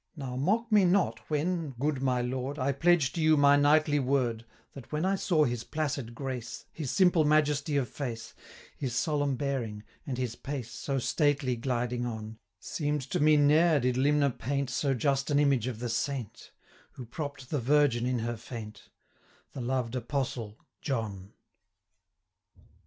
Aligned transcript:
Now, 0.15 0.35
mock 0.35 0.71
me 0.71 0.83
not, 0.83 1.19
when, 1.29 1.75
good 1.79 2.01
my 2.01 2.23
Lord, 2.23 2.57
I 2.57 2.71
pledge 2.71 3.13
to 3.13 3.21
you 3.21 3.37
my 3.37 3.55
knightly 3.55 3.99
word, 3.99 4.45
That, 4.73 4.91
when 4.91 5.05
I 5.05 5.13
saw 5.13 5.43
his 5.43 5.63
placid 5.63 6.15
grace, 6.15 6.65
330 6.73 6.77
His 6.81 6.91
simple 6.91 7.23
majesty 7.23 7.77
of 7.77 7.87
face, 7.87 8.33
His 8.75 8.95
solemn 8.95 9.35
bearing, 9.35 9.83
and 10.07 10.17
his 10.17 10.35
pace 10.35 10.71
So 10.71 10.97
stately 10.97 11.55
gliding 11.55 12.07
on, 12.07 12.39
Seem'd 12.59 13.03
to 13.11 13.19
me 13.19 13.37
ne'er 13.37 13.79
did 13.79 13.95
limner 13.95 14.31
paint 14.31 14.71
So 14.71 14.95
just 14.95 15.29
an 15.29 15.37
image 15.37 15.67
of 15.67 15.77
the 15.77 15.87
Saint, 15.87 16.49
335 16.95 16.95
Who 16.95 17.05
propp'd 17.05 17.49
the 17.51 17.59
Virgin 17.59 18.07
in 18.07 18.19
her 18.25 18.37
faint, 18.37 18.89
The 19.53 19.61
loved 19.61 19.95
Apostle 19.95 20.57
John! 20.81 21.33